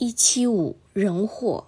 [0.00, 1.66] 一七五人祸，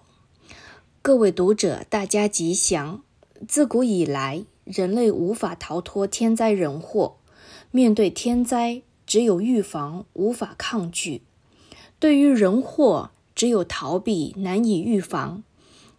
[1.01, 3.03] 各位读者，大家吉祥。
[3.45, 7.17] 自古以来，人类无法逃脱天灾人祸。
[7.71, 11.23] 面对天灾，只有预防，无法抗拒；
[11.99, 15.43] 对于人祸，只有逃避，难以预防。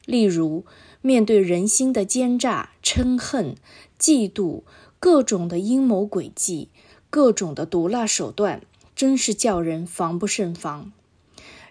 [0.07, 0.65] 例如，
[1.03, 3.57] 面对人心的奸诈、嗔恨、
[4.01, 4.63] 嫉妒，
[4.99, 6.71] 各种的阴谋诡计，
[7.11, 8.63] 各种的毒辣手段，
[8.97, 10.93] 真是叫人防不胜防。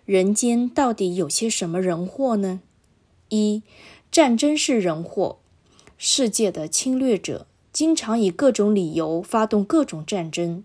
[0.05, 2.61] 人间到底有些什么人祸呢？
[3.29, 3.61] 一、
[4.11, 5.37] 战争是人祸。
[5.97, 10.63] 世界的侵略者经常以各种理由发动各种战争，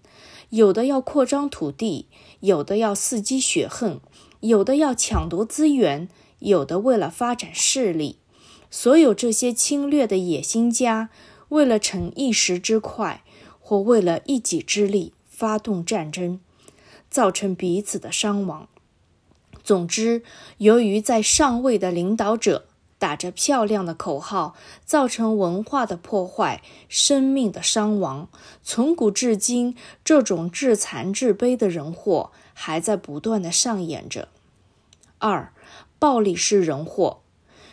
[0.48, 2.06] 有的要扩张土地，
[2.40, 4.00] 有的要伺机雪恨，
[4.40, 6.08] 有的要抢夺资源，
[6.38, 8.16] 有的为了发展势力。
[8.70, 11.10] 所有这些侵略的野心家，
[11.50, 13.22] 为了逞一时之快，
[13.60, 16.40] 或为了一己之力，发动战争，
[17.10, 18.68] 造成彼此的伤亡。
[19.66, 20.22] 总之，
[20.58, 22.66] 由于在上位的领导者
[23.00, 28.28] 打着漂亮的口号，造成文化的破坏、生命的伤亡，
[28.62, 34.28] 从古至今，这种至残至悲的人祸还在不断地上演着。
[35.18, 35.52] 二，
[35.98, 37.22] 暴力是人祸。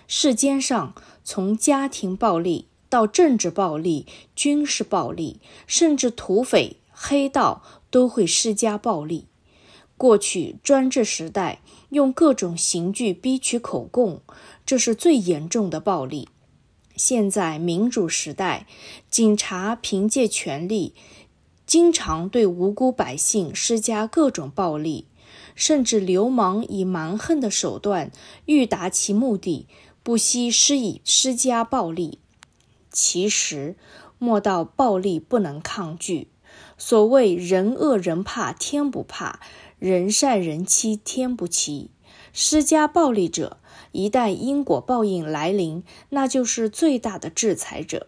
[0.08, 9.28] 世间上，从家庭暴力到政治暴力、军事暴力，甚至土匪、黑道都会施加暴力。
[10.04, 14.20] 过去专制时代，用各种刑具逼取口供，
[14.66, 16.28] 这是最严重的暴力。
[16.98, 18.68] 现在民主时代，
[19.10, 20.94] 警察凭借权力，
[21.66, 25.08] 经常对无辜百姓施加各种暴力，
[25.56, 28.12] 甚至流氓以蛮横的手段
[28.44, 29.68] 欲达其目的，
[30.04, 32.20] 不惜施以施加暴力。
[32.92, 33.78] 其实，
[34.20, 36.28] 莫道暴力不能抗拒。
[36.78, 39.40] 所谓人恶人怕天不怕。
[39.84, 41.92] 人善人欺天不欺，
[42.32, 43.58] 施加暴力者，
[43.92, 48.08] 一旦因果报应来临，那就是最大的制裁者。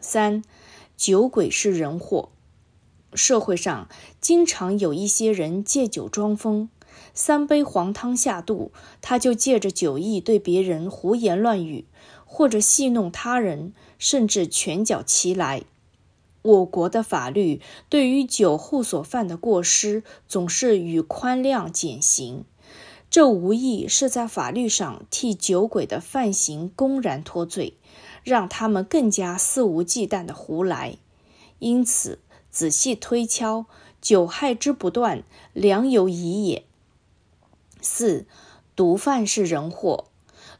[0.00, 0.42] 三，
[0.96, 2.30] 酒鬼是人祸。
[3.14, 3.88] 社会上
[4.20, 6.68] 经常有一些人借酒装疯，
[7.14, 11.84] 三杯黄汤下肚，他就借着酒意对别人胡言乱语，
[12.26, 15.62] 或者戏弄他人，甚至拳脚齐来。
[16.42, 22.44] 我国的法律对于酒后所犯的过失，总是予宽量减刑，
[23.08, 27.76] 这无疑是在法律上替酒鬼的犯行公然脱罪，
[28.24, 30.96] 让他们更加肆无忌惮的胡来。
[31.60, 32.18] 因此，
[32.50, 33.66] 仔细推敲，
[34.00, 36.64] 酒害之不断，良有疑也。
[37.80, 38.26] 四，
[38.74, 40.06] 毒贩是人祸，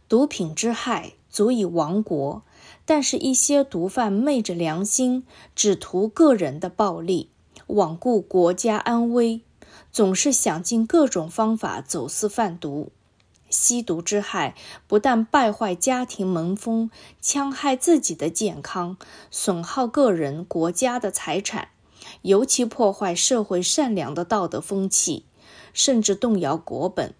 [0.08, 2.42] 毒品之害足以亡国。
[2.84, 7.28] 但是，一些毒贩昧着良心，只图个人的暴利，
[7.68, 9.40] 罔顾国家安危，
[9.92, 12.90] 总是想尽各种方法走私贩毒。
[13.48, 14.54] 吸毒之害
[14.86, 16.90] 不但败坏家庭门风，
[17.22, 18.96] 戕害自己的健康，
[19.30, 21.68] 损耗个人、国家的财产，
[22.22, 25.26] 尤其破坏社会善良的道德风气，
[25.74, 27.14] 甚至动摇国本。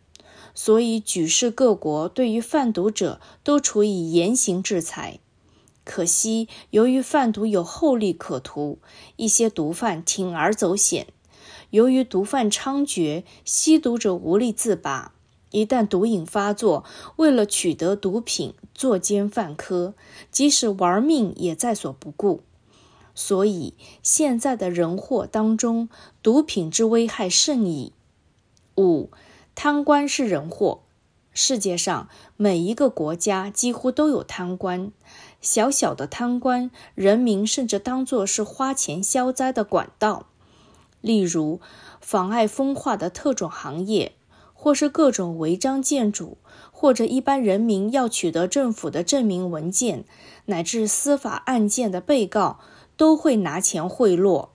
[0.54, 5.20] 所以，举世各国对于贩毒者都处以严刑制裁。
[5.84, 8.78] 可惜，由于贩毒有厚利可图，
[9.16, 11.08] 一些毒贩铤而走险。
[11.70, 15.12] 由于毒贩猖獗，吸毒者无力自拔。
[15.50, 16.84] 一旦毒瘾发作，
[17.16, 19.94] 为了取得毒品，作奸犯科，
[20.30, 22.42] 即使玩命也在所不顾。
[23.14, 25.90] 所以，现在的人祸当中，
[26.22, 27.92] 毒品之危害甚矣。
[28.76, 29.10] 五，
[29.54, 30.80] 贪官是人祸。
[31.34, 34.92] 世界上每一个国家几乎都有贪官。
[35.42, 40.26] 小小的贪官，人民甚至当作是花钱消灾的管道。
[41.00, 41.60] 例如，
[42.00, 44.12] 妨碍风化的特种行业，
[44.54, 46.38] 或是各种违章建筑，
[46.70, 50.04] 或者一般人民要取得政府的证明文件，
[50.46, 52.60] 乃至司法案件的被告，
[52.96, 54.50] 都会拿钱贿赂，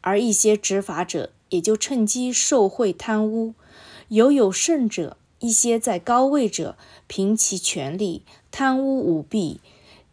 [0.00, 3.52] 而一些执法者也就趁机受贿贪污。
[4.08, 9.60] 尤有甚者，一些在高位者凭其权力贪污舞弊。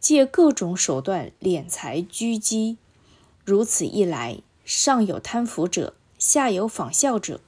[0.01, 2.77] 借各种手段敛财狙击，
[3.45, 7.39] 如此一来，上有贪腐者，下有仿效者，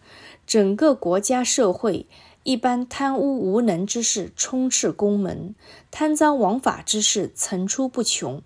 [0.46, 2.06] 整个国家社会，
[2.44, 5.56] 一般贪污无能之事充斥宫门，
[5.90, 8.44] 贪赃枉法之事层出不穷，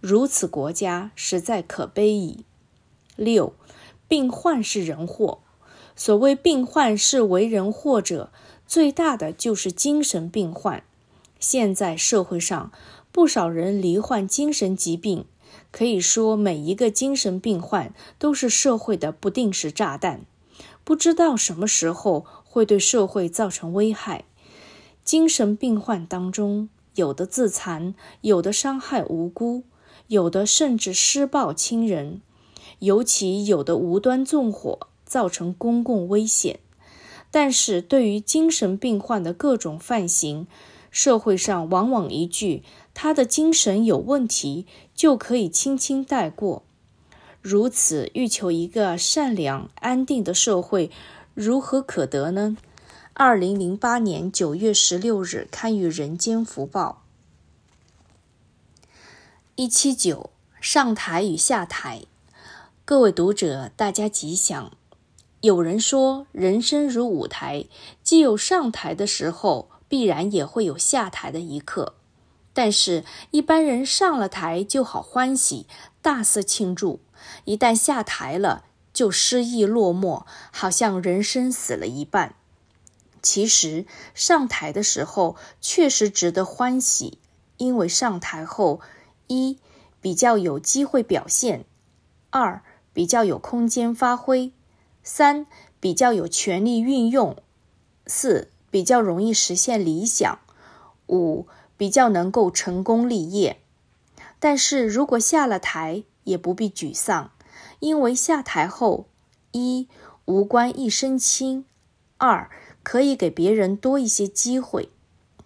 [0.00, 2.46] 如此国家实在可悲矣。
[3.16, 3.52] 六，
[4.08, 5.40] 病患是人祸。
[5.94, 8.32] 所谓病患是为人祸者，
[8.66, 10.82] 最大的就是精神病患。
[11.38, 12.70] 现在社会上，
[13.12, 15.26] 不少人罹患精神疾病，
[15.70, 20.24] 可以说每一个精神病患都是社会的不定时炸弹，
[20.82, 24.24] 不知道什么时候会对社会造成危害。
[25.04, 29.64] 精神病患当中，有的自残，有的伤害无辜，
[30.08, 32.22] 有的甚至施暴亲人，
[32.78, 36.60] 尤其有的无端纵火，造成公共危险。
[37.30, 40.46] 但是对于精神病患的各种犯行，
[40.92, 42.62] 社会上往往一句
[42.94, 46.62] “他的精神有问题”就可以轻轻带过。
[47.40, 50.92] 如此欲求一个善良安定的社会，
[51.34, 52.56] 如何可得呢？
[53.14, 57.02] 二零零八年九月十六日刊于《人间福报》。
[59.56, 60.30] 一七九
[60.60, 62.02] 上台与下台，
[62.84, 64.70] 各位读者，大家吉祥。
[65.40, 67.64] 有人说，人生如舞台，
[68.04, 71.96] 既有上台的时候，必然也会有下台的一刻。
[72.54, 75.66] 但是，一般人上了台就好欢喜，
[76.00, 77.00] 大肆庆祝；
[77.44, 82.34] 一旦下台了，就失意落寞，好像人生死了一半。
[83.20, 83.84] 其实，
[84.14, 87.18] 上台的时候确实值得欢喜，
[87.58, 88.80] 因为上台后，
[89.26, 89.58] 一
[90.00, 91.66] 比较有机会表现，
[92.30, 92.62] 二
[92.94, 94.52] 比较有空间发挥。
[95.02, 95.46] 三
[95.78, 97.36] 比较有权力运用，
[98.06, 100.40] 四比较容易实现理想，
[101.06, 101.46] 五
[101.76, 103.60] 比较能够成功立业。
[104.40, 107.30] 但是如果下了台，也不必沮丧，
[107.80, 109.06] 因为下台后，
[109.52, 109.88] 一
[110.24, 111.64] 无官一身轻，
[112.16, 112.50] 二
[112.82, 114.88] 可以给别人多一些机会，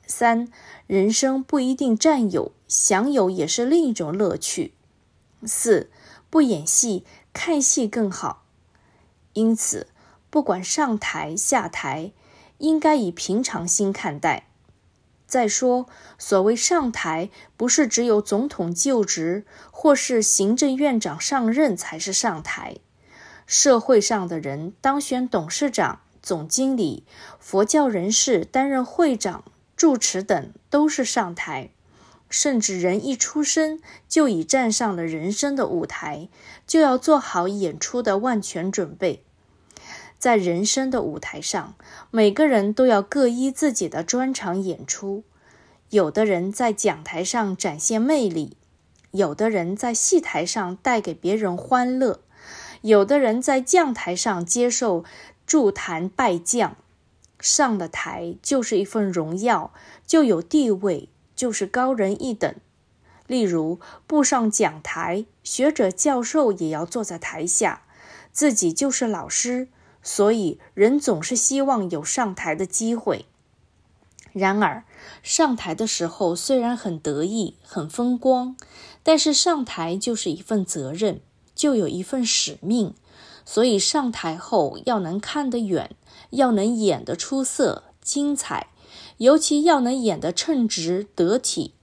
[0.07, 0.49] 三
[0.87, 4.73] 人生不一定占有，享有也是另一种乐趣，
[5.45, 5.91] 四
[6.31, 8.45] 不演戏，看戏更好。
[9.33, 9.89] 因此，
[10.31, 12.13] 不管上台下台，
[12.59, 14.49] 应该以平常心看待。
[15.27, 15.87] 再说，
[16.19, 22.77] 所谓上台，不是只有总统就职或是行政院长上任才是上台。
[23.45, 27.05] 社会上的人当选董事长、总经理，
[27.41, 29.45] 佛教人士担任会长、
[29.77, 31.71] 住持等，都是上台。
[32.29, 36.29] 甚至人一出生就已站上了人生的舞台，
[36.67, 39.26] 就要做好演出的万全准备。
[40.19, 41.75] 在人生的舞台上，
[42.11, 45.25] 每个人都要各依自己的专长演出。
[45.91, 48.57] 有的人在讲台上展现魅力，
[49.13, 52.21] 有的人在戏台上带给别人欢乐，
[52.81, 55.05] 有的人在将台上接受
[55.47, 56.77] 助坛拜将。
[57.39, 59.73] 上了台就是一份荣耀，
[60.07, 62.55] 就有地位，就是高人一等。
[63.27, 67.83] 例如，步上讲台，学者教授也要坐在台下，
[68.33, 69.69] 自己就是老师。
[70.07, 73.25] 所以，人总是希望有上台的机会。
[74.33, 74.85] 然而，
[75.21, 78.57] 上台的时候虽然很得意、很风光，
[79.03, 81.21] 但是上台就是一份责任，
[81.57, 82.95] 就有一份使命。
[83.45, 85.97] 所以，上台后要能看得远，
[86.31, 88.69] 要能演得出色、精彩，
[89.17, 91.75] 尤其要能演得称职得体，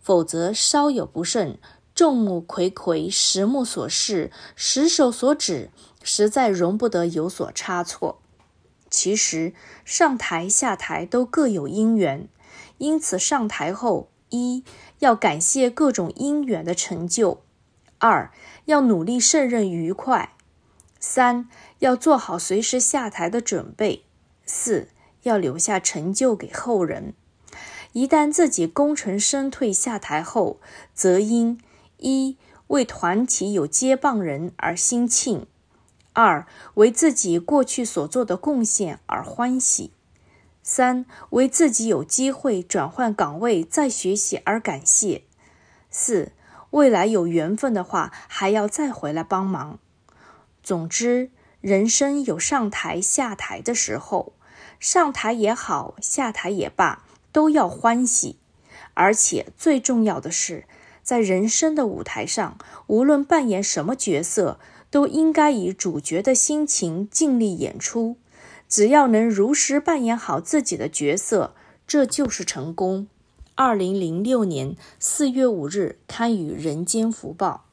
[0.00, 1.58] 否则稍有不慎，
[1.94, 5.70] 众目睽睽，十目所视，十手所指。
[6.06, 8.20] 实在容不得有所差错。
[8.90, 9.54] 其实
[9.86, 12.28] 上台下台都各有因缘，
[12.76, 14.62] 因此上台后，一
[14.98, 17.38] 要感谢各种因缘的成就；
[17.98, 18.30] 二
[18.66, 20.34] 要努力胜任愉快；
[21.00, 24.02] 三要做好随时下台的准备；
[24.44, 24.88] 四
[25.22, 27.14] 要留下成就给后人。
[27.92, 30.60] 一旦自己功成身退下台后，
[30.92, 31.58] 则应
[32.04, 35.46] 一为团体有接棒人而心庆。
[36.12, 39.90] 二为自己过去所做的贡献而欢喜，
[40.62, 45.24] 三为自己有机会转换岗位再学习而感谢，
[45.90, 46.32] 四
[46.70, 49.78] 未来有缘分的话还要再回来帮忙。
[50.62, 51.30] 总之，
[51.60, 54.34] 人生有上台下台的时候，
[54.78, 58.38] 上台也好，下台也罢，都要欢喜。
[58.96, 60.66] 而且最重要的是，
[61.04, 62.58] 在人生的舞台上，
[62.88, 64.58] 无论扮演什么角色。
[64.90, 68.14] 都应该以主角的心情尽力演出，
[68.68, 73.08] 只要能如实扮演好自己的角色，这就是成功。
[73.56, 77.64] 二零零六年四月五日刊于《人间福报》。